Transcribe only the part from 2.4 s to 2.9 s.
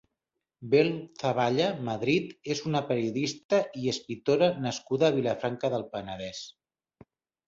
és una